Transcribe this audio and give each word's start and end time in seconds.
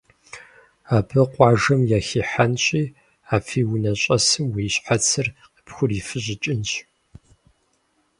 Абы 0.95 1.21
къуажэм 1.31 1.81
яхихьэнщи 1.97 2.83
а 3.35 3.37
фи 3.45 3.61
унэ 3.71 3.91
щӏэсым 4.01 4.45
уи 4.53 4.65
щхьэцыр 4.73 5.27
къыпхурифыщӏыкӏынщ. 5.53 6.71